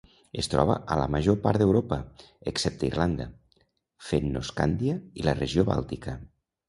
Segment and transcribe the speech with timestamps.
[0.43, 1.99] Es troba a la major part d'Europa,
[2.53, 3.29] excepte Irlanda,
[4.09, 6.17] Fennoscàndia i la regió bàltica.